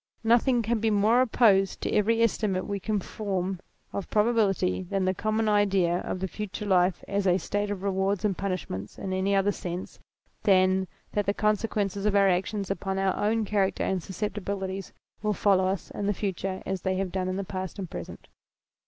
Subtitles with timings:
[0.23, 3.59] Nothing can be more opposed to every estimate we can form
[3.93, 8.25] of probability, than the common idea of the future life as a state of rewards
[8.25, 9.99] and punishments in any other sense
[10.41, 14.93] than that the consequences of our actions upon our own IMMORTALITY 211 Character and susceptibilities
[15.21, 18.27] will follow us in the future as they have done in the past and present.